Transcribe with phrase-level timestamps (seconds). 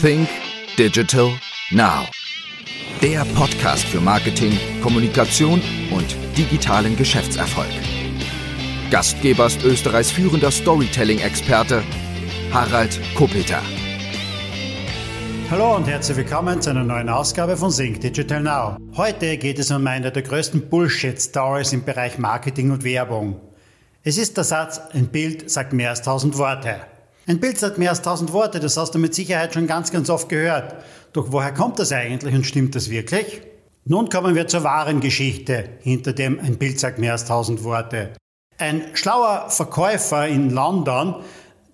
[0.00, 0.28] Think
[0.76, 1.30] Digital
[1.70, 2.06] Now.
[3.00, 4.52] Der Podcast für Marketing,
[4.82, 7.70] Kommunikation und digitalen Geschäftserfolg.
[8.90, 11.82] Gastgeber ist Österreichs führender Storytelling-Experte
[12.52, 13.62] Harald Kopeter.
[15.50, 18.76] Hallo und herzlich willkommen zu einer neuen Ausgabe von Think Digital Now.
[18.96, 23.40] Heute geht es um eine der größten Bullshit-Stories im Bereich Marketing und Werbung.
[24.02, 26.80] Es ist der Satz, ein Bild sagt mehr als tausend Worte.
[27.28, 30.10] Ein Bild sagt mehr als tausend Worte, das hast du mit Sicherheit schon ganz, ganz
[30.10, 30.76] oft gehört.
[31.12, 33.42] Doch woher kommt das eigentlich und stimmt das wirklich?
[33.84, 38.12] Nun kommen wir zur wahren Geschichte, hinter dem ein Bild sagt mehr als tausend Worte.
[38.58, 41.16] Ein schlauer Verkäufer in London,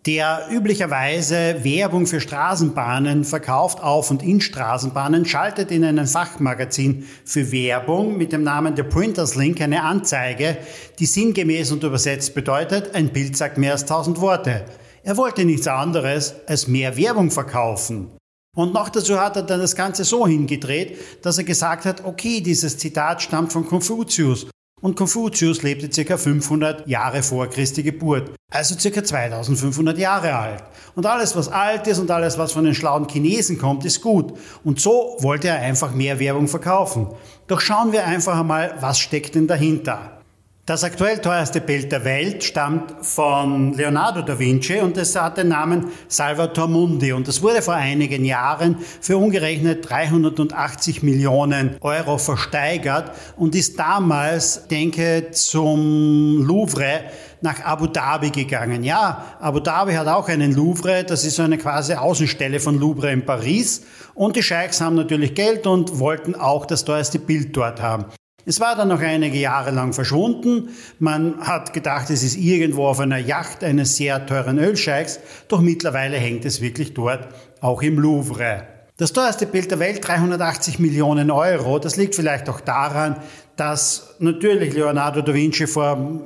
[0.07, 7.53] der üblicherweise Werbung für Straßenbahnen verkauft auf und in Straßenbahnen, schaltet in einem Fachmagazin für
[7.53, 10.57] Werbung mit dem Namen The Printers Link eine Anzeige,
[10.99, 14.65] die sinngemäß und übersetzt bedeutet, ein Bild sagt mehr als tausend Worte.
[15.05, 18.17] Er wollte nichts anderes als mehr Werbung verkaufen.
[18.57, 22.41] Und noch dazu hat er dann das Ganze so hingedreht, dass er gesagt hat, okay,
[22.41, 24.47] dieses Zitat stammt von Konfuzius.
[24.81, 26.17] Und Konfuzius lebte ca.
[26.17, 29.03] 500 Jahre vor Christi Geburt, also ca.
[29.03, 30.63] 2500 Jahre alt.
[30.95, 34.39] Und alles, was alt ist und alles, was von den schlauen Chinesen kommt, ist gut.
[34.63, 37.09] Und so wollte er einfach mehr Werbung verkaufen.
[37.49, 40.22] Doch schauen wir einfach einmal, was steckt denn dahinter.
[40.65, 45.49] Das aktuell teuerste Bild der Welt stammt von Leonardo da Vinci und es hat den
[45.49, 53.11] Namen Salvator Mundi und es wurde vor einigen Jahren für umgerechnet 380 Millionen Euro versteigert
[53.37, 57.07] und ist damals, denke, zum Louvre
[57.41, 58.85] nach Abu Dhabi gegangen.
[58.85, 63.11] Ja, Abu Dhabi hat auch einen Louvre, das ist so eine quasi Außenstelle von Louvre
[63.11, 63.83] in Paris
[64.15, 68.05] und die Scheichs haben natürlich Geld und wollten auch das teuerste Bild dort haben.
[68.45, 70.71] Es war dann noch einige Jahre lang verschwunden.
[70.99, 76.17] Man hat gedacht, es ist irgendwo auf einer Yacht eines sehr teuren Ölscheiks, doch mittlerweile
[76.17, 77.29] hängt es wirklich dort,
[77.61, 78.65] auch im Louvre.
[78.97, 83.17] Das teuerste Bild der Welt, 380 Millionen Euro, das liegt vielleicht auch daran,
[83.57, 86.21] dass natürlich Leonardo da Vinci vor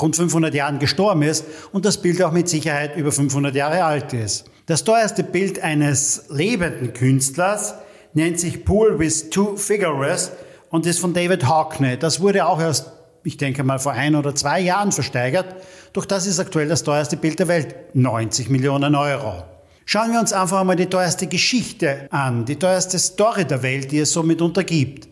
[0.00, 4.12] rund 500 Jahren gestorben ist und das Bild auch mit Sicherheit über 500 Jahre alt
[4.12, 4.44] ist.
[4.66, 7.74] Das teuerste Bild eines lebenden Künstlers
[8.14, 10.32] nennt sich Pool with Two Figures
[10.70, 11.96] und ist von David Hockney.
[11.96, 12.90] Das wurde auch erst,
[13.24, 15.46] ich denke mal, vor ein oder zwei Jahren versteigert.
[15.92, 17.94] Doch das ist aktuell das teuerste Bild der Welt.
[17.94, 19.44] 90 Millionen Euro.
[19.84, 24.00] Schauen wir uns einfach einmal die teuerste Geschichte an, die teuerste Story der Welt, die
[24.00, 25.08] es somit untergibt.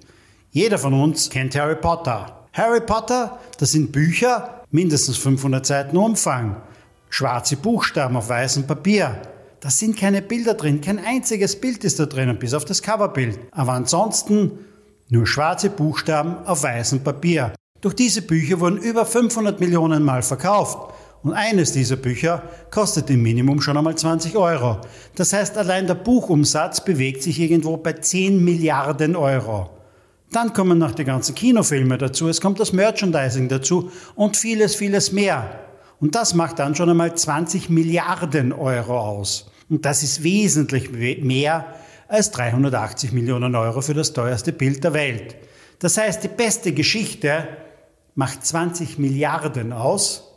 [0.51, 2.47] Jeder von uns kennt Harry Potter.
[2.53, 6.57] Harry Potter, das sind Bücher, mindestens 500 Seiten Umfang.
[7.09, 9.23] Schwarze Buchstaben auf weißem Papier.
[9.61, 13.39] Da sind keine Bilder drin, kein einziges Bild ist da drinnen, bis auf das Coverbild.
[13.53, 14.51] Aber ansonsten
[15.09, 17.53] nur schwarze Buchstaben auf weißem Papier.
[17.81, 20.95] Doch diese Bücher wurden über 500 Millionen Mal verkauft.
[21.23, 24.81] Und eines dieser Bücher kostet im Minimum schon einmal 20 Euro.
[25.15, 29.71] Das heißt, allein der Buchumsatz bewegt sich irgendwo bei 10 Milliarden Euro.
[30.33, 35.13] Dann kommen noch die ganzen Kinofilme dazu, es kommt das Merchandising dazu und vieles, vieles
[35.13, 35.61] mehr.
[36.01, 39.51] Und das macht dann schon einmal 20 Milliarden Euro aus.
[39.71, 41.67] Und das ist wesentlich mehr
[42.15, 45.35] als 380 Millionen Euro für das teuerste Bild der Welt.
[45.81, 47.49] Das heißt, die beste Geschichte
[48.15, 50.33] macht 20 Milliarden aus,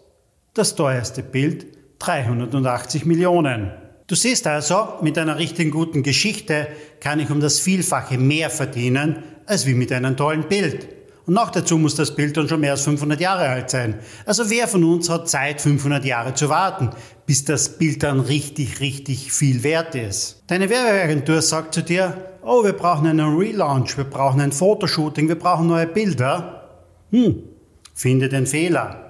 [0.56, 1.68] das teuerste Bild
[2.00, 3.72] 380 Millionen.
[4.08, 6.68] Du siehst also, mit einer richtig guten Geschichte
[7.00, 10.88] kann ich um das Vielfache mehr verdienen, als wie mit einem tollen Bild.
[11.28, 14.00] Und noch dazu muss das Bild dann schon mehr als 500 Jahre alt sein.
[14.26, 16.92] Also wer von uns hat Zeit, 500 Jahre zu warten,
[17.26, 20.42] bis das Bild dann richtig, richtig viel wert ist?
[20.48, 25.38] Deine Werbeagentur sagt zu dir, oh, wir brauchen einen Relaunch, wir brauchen ein Fotoshooting, wir
[25.38, 26.70] brauchen neue Bilder.
[27.12, 27.44] Hm,
[27.94, 29.07] finde den Fehler.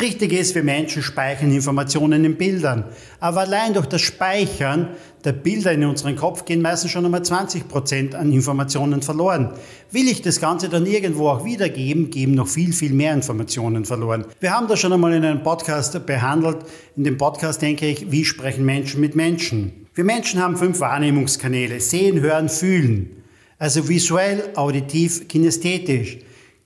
[0.00, 2.84] Richtig ist, wir Menschen speichern Informationen in Bildern.
[3.18, 4.88] Aber allein durch das Speichern
[5.24, 9.54] der Bilder in unseren Kopf gehen meistens schon einmal 20 Prozent an Informationen verloren.
[9.90, 14.26] Will ich das Ganze dann irgendwo auch wiedergeben, geben noch viel, viel mehr Informationen verloren.
[14.38, 16.58] Wir haben das schon einmal in einem Podcast behandelt.
[16.96, 19.86] In dem Podcast denke ich, wie sprechen Menschen mit Menschen?
[19.94, 21.80] Wir Menschen haben fünf Wahrnehmungskanäle.
[21.80, 23.22] Sehen, hören, fühlen.
[23.58, 26.18] Also visuell, auditiv, kinästhetisch.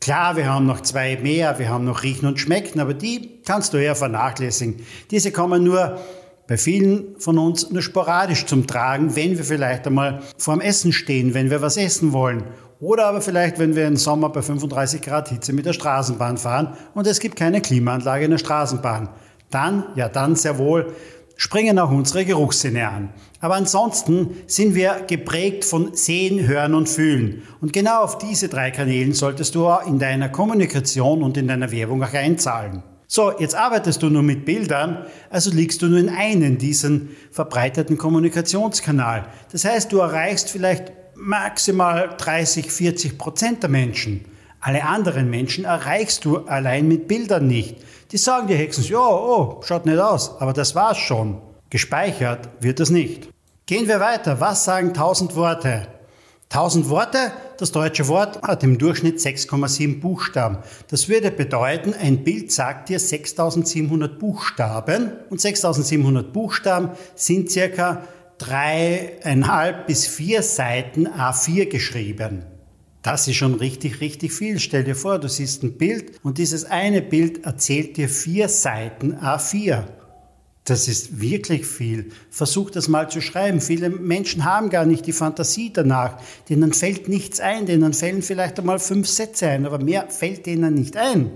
[0.02, 3.75] Klar, wir haben noch zwei mehr, wir haben noch Riechen und Schmecken, aber die kannst
[3.75, 4.87] du eher vernachlässigen.
[5.11, 5.99] Diese kommen nur
[6.47, 11.35] bei vielen von uns nur sporadisch zum Tragen, wenn wir vielleicht einmal vorm Essen stehen,
[11.35, 12.44] wenn wir was essen wollen.
[12.81, 16.79] Oder aber vielleicht, wenn wir im Sommer bei 35 Grad Hitze mit der Straßenbahn fahren
[16.94, 19.11] und es gibt keine Klimaanlage in der Straßenbahn.
[19.50, 20.94] Dann, ja dann sehr wohl,
[21.40, 23.08] springen auch unsere Geruchssinne an.
[23.40, 27.44] Aber ansonsten sind wir geprägt von Sehen, Hören und Fühlen.
[27.62, 32.04] Und genau auf diese drei Kanälen solltest du in deiner Kommunikation und in deiner Werbung
[32.04, 32.82] auch einzahlen.
[33.06, 37.96] So, jetzt arbeitest du nur mit Bildern, also liegst du nur in einen diesen verbreiteten
[37.96, 39.26] Kommunikationskanal.
[39.50, 44.26] Das heißt, du erreichst vielleicht maximal 30, 40 Prozent der Menschen.
[44.60, 47.76] Alle anderen Menschen erreichst du allein mit Bildern nicht.
[48.12, 51.40] Die sagen dir Hexens, ja, oh, schaut nicht aus, aber das war's schon.
[51.70, 53.28] Gespeichert wird das nicht.
[53.64, 54.40] Gehen wir weiter.
[54.40, 55.86] Was sagen 1000 Worte?
[56.52, 60.58] 1000 Worte, das deutsche Wort hat im Durchschnitt 6,7 Buchstaben.
[60.88, 68.02] Das würde bedeuten, ein Bild sagt dir 6700 Buchstaben und 6700 Buchstaben sind circa
[68.38, 72.50] dreieinhalb bis vier Seiten A4 geschrieben.
[73.02, 74.58] Das ist schon richtig, richtig viel.
[74.58, 79.14] Stell dir vor, du siehst ein Bild und dieses eine Bild erzählt dir vier Seiten
[79.14, 79.85] A4.
[80.64, 82.11] Das ist wirklich viel.
[82.31, 83.62] Versuch das mal zu schreiben.
[83.62, 86.20] Viele Menschen haben gar nicht die Fantasie danach.
[86.49, 87.64] Denen fällt nichts ein.
[87.64, 91.31] Denen fällen vielleicht einmal fünf Sätze ein, aber mehr fällt denen nicht ein.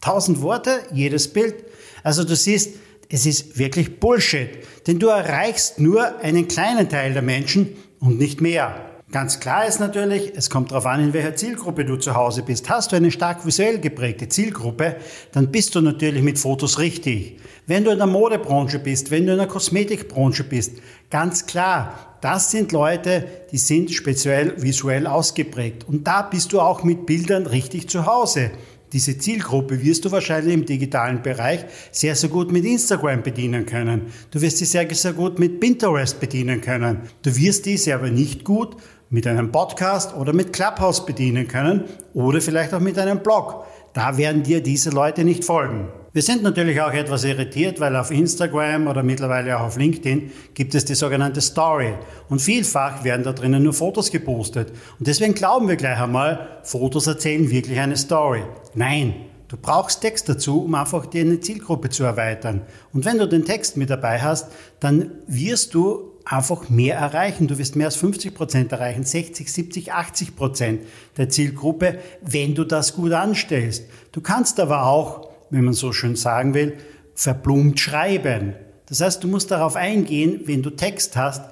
[0.00, 1.54] Tausend Worte, jedes Bild.
[2.02, 2.74] Also du siehst,
[3.08, 4.50] es ist wirklich Bullshit.
[4.88, 8.95] Denn du erreichst nur einen kleinen Teil der Menschen und nicht mehr.
[9.16, 12.68] Ganz klar ist natürlich, es kommt darauf an, in welcher Zielgruppe du zu Hause bist.
[12.68, 14.96] Hast du eine stark visuell geprägte Zielgruppe,
[15.32, 17.38] dann bist du natürlich mit Fotos richtig.
[17.66, 20.72] Wenn du in der Modebranche bist, wenn du in der Kosmetikbranche bist,
[21.08, 25.88] ganz klar, das sind Leute, die sind speziell visuell ausgeprägt.
[25.88, 28.50] Und da bist du auch mit Bildern richtig zu Hause.
[28.92, 34.02] Diese Zielgruppe wirst du wahrscheinlich im digitalen Bereich sehr, sehr gut mit Instagram bedienen können.
[34.30, 37.00] Du wirst sie sehr, sehr gut mit Pinterest bedienen können.
[37.22, 38.76] Du wirst diese aber nicht gut
[39.08, 43.64] mit einem Podcast oder mit Clubhouse bedienen können oder vielleicht auch mit einem Blog.
[43.92, 45.88] Da werden dir diese Leute nicht folgen.
[46.12, 50.74] Wir sind natürlich auch etwas irritiert, weil auf Instagram oder mittlerweile auch auf LinkedIn gibt
[50.74, 51.94] es die sogenannte Story.
[52.28, 54.70] Und vielfach werden da drinnen nur Fotos gepostet.
[54.98, 58.42] Und deswegen glauben wir gleich einmal, Fotos erzählen wirklich eine Story.
[58.74, 59.14] Nein,
[59.48, 62.62] Du brauchst Text dazu, um einfach dir eine Zielgruppe zu erweitern.
[62.92, 64.50] Und wenn du den Text mit dabei hast,
[64.80, 67.46] dann wirst du einfach mehr erreichen.
[67.46, 70.82] Du wirst mehr als 50 Prozent erreichen, 60, 70, 80 Prozent
[71.16, 73.84] der Zielgruppe, wenn du das gut anstellst.
[74.12, 76.76] Du kannst aber auch, wenn man so schön sagen will,
[77.14, 78.54] verblumt schreiben.
[78.86, 81.42] Das heißt, du musst darauf eingehen, wenn du Text hast,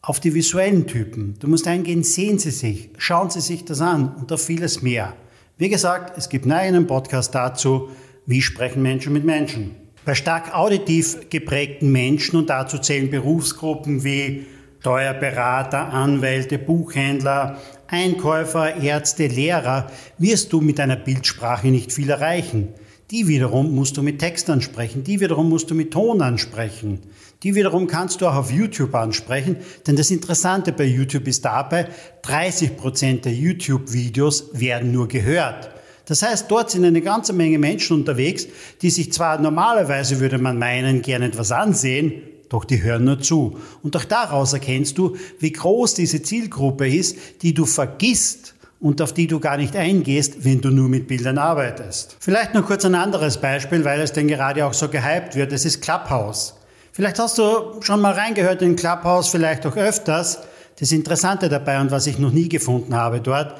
[0.00, 1.34] auf die visuellen Typen.
[1.40, 5.14] Du musst eingehen, sehen Sie sich, schauen Sie sich das an und auf vieles mehr.
[5.56, 7.88] Wie gesagt, es gibt einen Podcast dazu,
[8.26, 9.83] wie sprechen Menschen mit Menschen.
[10.04, 14.46] Bei stark auditiv geprägten Menschen, und dazu zählen Berufsgruppen wie
[14.80, 22.68] Steuerberater, Anwälte, Buchhändler, Einkäufer, Ärzte, Lehrer, wirst du mit deiner Bildsprache nicht viel erreichen.
[23.10, 27.00] Die wiederum musst du mit Text ansprechen, die wiederum musst du mit Ton ansprechen.
[27.42, 31.88] Die wiederum kannst du auch auf YouTube ansprechen, denn das Interessante bei YouTube ist dabei,
[32.22, 35.70] 30 Prozent der YouTube-Videos werden nur gehört.
[36.06, 38.46] Das heißt, dort sind eine ganze Menge Menschen unterwegs,
[38.82, 43.58] die sich zwar normalerweise, würde man meinen, gerne etwas ansehen, doch die hören nur zu.
[43.82, 49.14] Und auch daraus erkennst du, wie groß diese Zielgruppe ist, die du vergisst und auf
[49.14, 52.16] die du gar nicht eingehst, wenn du nur mit Bildern arbeitest.
[52.20, 55.52] Vielleicht noch kurz ein anderes Beispiel, weil es denn gerade auch so gehypt wird.
[55.52, 56.54] Es ist Clubhouse.
[56.92, 60.40] Vielleicht hast du schon mal reingehört in Clubhouse, vielleicht auch öfters.
[60.78, 63.54] Das Interessante dabei und was ich noch nie gefunden habe dort,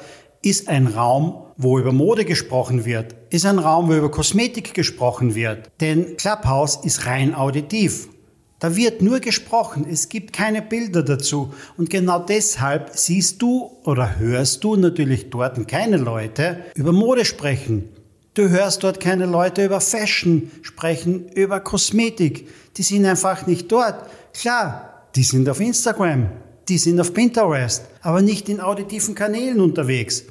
[0.45, 5.33] ist ein Raum, wo über Mode gesprochen wird, ist ein Raum, wo über Kosmetik gesprochen
[5.33, 5.71] wird.
[5.81, 8.09] Denn Clubhouse ist rein auditiv.
[8.59, 11.53] Da wird nur gesprochen, es gibt keine Bilder dazu.
[11.77, 17.89] Und genau deshalb siehst du oder hörst du natürlich dort keine Leute über Mode sprechen.
[18.35, 22.47] Du hörst dort keine Leute über Fashion sprechen, über Kosmetik.
[22.77, 24.09] Die sind einfach nicht dort.
[24.33, 26.29] Klar, die sind auf Instagram,
[26.69, 30.25] die sind auf Pinterest, aber nicht in auditiven Kanälen unterwegs.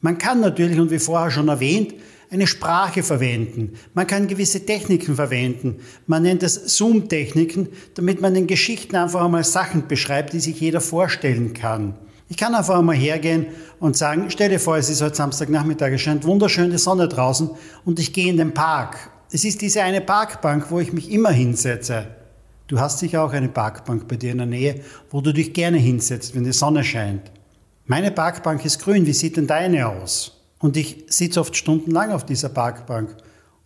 [0.00, 1.94] Man kann natürlich, und wie vorher schon erwähnt,
[2.30, 3.74] eine Sprache verwenden.
[3.94, 5.76] Man kann gewisse Techniken verwenden.
[6.06, 10.80] Man nennt es Zoom-Techniken, damit man den Geschichten einfach einmal Sachen beschreibt, die sich jeder
[10.80, 11.94] vorstellen kann.
[12.28, 13.46] Ich kann einfach einmal hergehen
[13.78, 17.50] und sagen, stell dir vor, es ist heute Samstagnachmittag, es scheint wunderschöne Sonne draußen
[17.84, 19.10] und ich gehe in den Park.
[19.30, 22.08] Es ist diese eine Parkbank, wo ich mich immer hinsetze.
[22.66, 25.78] Du hast sicher auch eine Parkbank bei dir in der Nähe, wo du dich gerne
[25.78, 27.30] hinsetzt, wenn die Sonne scheint.
[27.88, 30.42] Meine Parkbank ist grün, wie sieht denn deine aus?
[30.58, 33.16] Und ich sitze oft stundenlang auf dieser Parkbank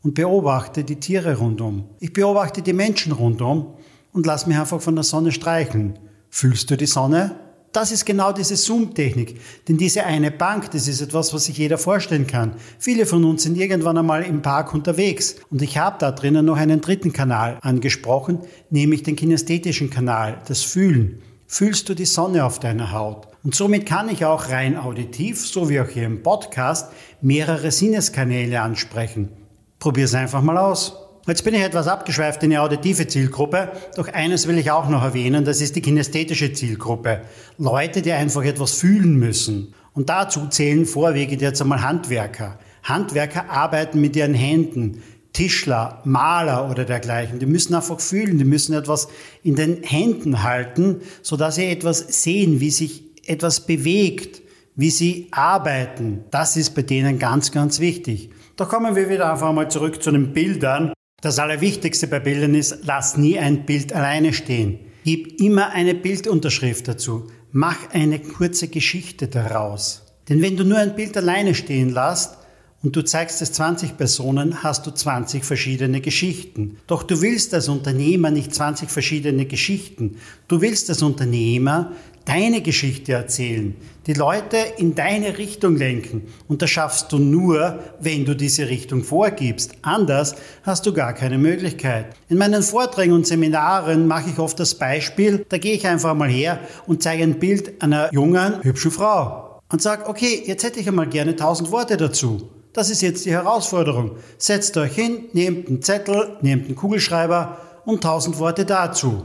[0.03, 1.87] und beobachte die Tiere rundum.
[2.01, 3.77] Ich beobachte die Menschen rundum
[4.13, 5.99] und lass mich einfach von der Sonne streicheln.
[6.29, 7.35] Fühlst du die Sonne?
[7.73, 9.41] Das ist genau diese Zoom-Technik.
[9.69, 12.57] Denn diese eine Bank, das ist etwas, was sich jeder vorstellen kann.
[12.79, 15.37] Viele von uns sind irgendwann einmal im Park unterwegs.
[15.51, 20.61] Und ich habe da drinnen noch einen dritten Kanal angesprochen, nämlich den kinästhetischen Kanal, das
[20.61, 21.23] Fühlen.
[21.47, 23.30] Fühlst du die Sonne auf deiner Haut?
[23.43, 26.93] Und somit kann ich auch rein auditiv, so wie auch hier im Podcast,
[27.23, 29.31] mehrere Sinneskanäle ansprechen.
[29.79, 30.97] Probier's einfach mal aus.
[31.27, 35.03] Jetzt bin ich etwas abgeschweift in die auditive Zielgruppe, doch eines will ich auch noch
[35.03, 37.23] erwähnen, das ist die kinästhetische Zielgruppe.
[37.57, 39.75] Leute, die einfach etwas fühlen müssen.
[39.93, 42.59] Und dazu zählen vorwiegend jetzt einmal Handwerker.
[42.83, 45.03] Handwerker arbeiten mit ihren Händen.
[45.33, 49.07] Tischler, Maler oder dergleichen, die müssen einfach fühlen, die müssen etwas
[49.45, 54.43] in den Händen halten, sodass sie etwas sehen, wie sich etwas bewegt,
[54.77, 56.25] wie sie arbeiten.
[56.31, 58.31] Das ist bei denen ganz, ganz wichtig.
[58.57, 60.93] Da kommen wir wieder einfach mal zurück zu den Bildern.
[61.23, 64.81] Das Allerwichtigste bei Bildern ist, lass nie ein Bild alleine stehen.
[65.05, 67.31] Gib immer eine Bildunterschrift dazu.
[67.53, 70.03] Mach eine kurze Geschichte daraus.
[70.29, 72.37] Denn wenn du nur ein Bild alleine stehen lässt,
[72.83, 76.79] und du zeigst es 20 Personen, hast du 20 verschiedene Geschichten.
[76.87, 80.17] Doch du willst als Unternehmer nicht 20 verschiedene Geschichten.
[80.49, 81.93] Du willst als Unternehmer
[82.25, 83.75] deine Geschichte erzählen,
[84.07, 86.23] die Leute in deine Richtung lenken.
[86.49, 89.73] Und das schaffst du nur, wenn du diese Richtung vorgibst.
[89.83, 92.15] Anders hast du gar keine Möglichkeit.
[92.29, 96.31] In meinen Vorträgen und Seminaren mache ich oft das Beispiel, da gehe ich einfach mal
[96.31, 99.61] her und zeige ein Bild einer jungen, hübschen Frau.
[99.71, 102.49] Und sage, okay, jetzt hätte ich einmal gerne 1000 Worte dazu.
[102.73, 104.13] Das ist jetzt die Herausforderung.
[104.39, 109.25] Setzt euch hin, nehmt einen Zettel, nehmt einen Kugelschreiber und tausend Worte dazu.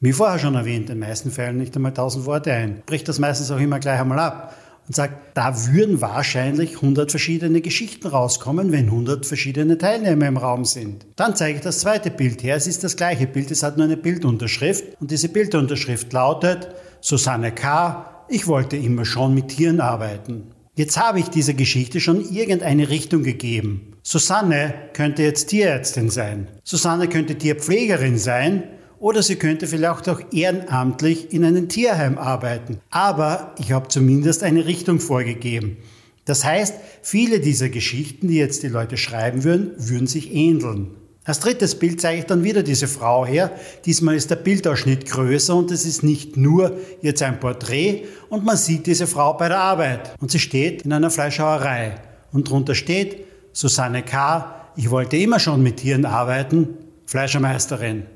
[0.00, 2.82] Wie vorher schon erwähnt, in den meisten Fällen nicht einmal tausend Worte ein.
[2.86, 4.54] Bricht das meistens auch immer gleich einmal ab
[4.86, 10.64] und sagt, da würden wahrscheinlich 100 verschiedene Geschichten rauskommen, wenn 100 verschiedene Teilnehmer im Raum
[10.64, 11.06] sind.
[11.16, 12.56] Dann zeige ich das zweite Bild her.
[12.56, 16.68] Es ist das gleiche Bild, es hat nur eine Bildunterschrift und diese Bildunterschrift lautet
[17.00, 20.48] Susanne K., ich wollte immer schon mit Tieren arbeiten.
[20.78, 23.94] Jetzt habe ich dieser Geschichte schon irgendeine Richtung gegeben.
[24.04, 26.46] Susanne könnte jetzt Tierärztin sein.
[26.62, 28.62] Susanne könnte Tierpflegerin sein.
[29.00, 32.78] Oder sie könnte vielleicht auch ehrenamtlich in einem Tierheim arbeiten.
[32.90, 35.78] Aber ich habe zumindest eine Richtung vorgegeben.
[36.26, 40.92] Das heißt, viele dieser Geschichten, die jetzt die Leute schreiben würden, würden sich ähneln.
[41.28, 43.50] Als drittes Bild zeige ich dann wieder diese Frau her.
[43.84, 48.56] Diesmal ist der Bildausschnitt größer und es ist nicht nur jetzt ein Porträt und man
[48.56, 50.14] sieht diese Frau bei der Arbeit.
[50.22, 51.96] Und sie steht in einer Fleischhauerei.
[52.32, 58.06] Und drunter steht Susanne K., ich wollte immer schon mit Tieren arbeiten, Fleischermeisterin.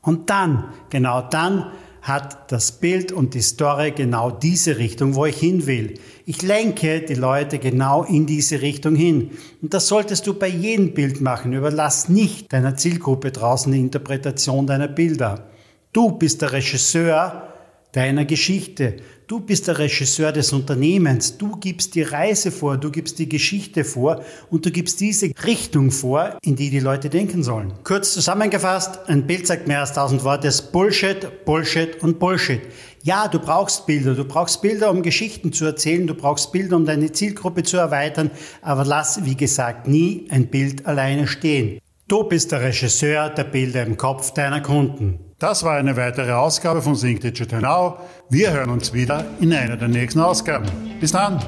[0.00, 1.72] Und dann, genau dann,
[2.06, 5.94] hat das Bild und die Story genau diese Richtung, wo ich hin will.
[6.24, 9.32] Ich lenke die Leute genau in diese Richtung hin.
[9.60, 11.52] Und das solltest du bei jedem Bild machen.
[11.52, 15.46] Überlass nicht deiner Zielgruppe draußen die Interpretation deiner Bilder.
[15.92, 17.52] Du bist der Regisseur
[17.90, 18.98] deiner Geschichte.
[19.28, 21.36] Du bist der Regisseur des Unternehmens.
[21.36, 25.90] Du gibst die Reise vor, du gibst die Geschichte vor und du gibst diese Richtung
[25.90, 27.72] vor, in die die Leute denken sollen.
[27.82, 30.48] Kurz zusammengefasst, ein Bild sagt mehr als tausend Worte.
[30.70, 32.60] Bullshit, Bullshit und Bullshit.
[33.02, 34.14] Ja, du brauchst Bilder.
[34.14, 36.06] Du brauchst Bilder, um Geschichten zu erzählen.
[36.06, 38.30] Du brauchst Bilder, um deine Zielgruppe zu erweitern.
[38.62, 41.80] Aber lass, wie gesagt, nie ein Bild alleine stehen.
[42.06, 45.25] Du bist der Regisseur der Bilder im Kopf deiner Kunden.
[45.38, 47.98] Das war eine weitere Ausgabe von Sync Digital Now.
[48.30, 50.64] Wir hören uns wieder in einer der nächsten Ausgaben.
[50.98, 51.44] Bis dann.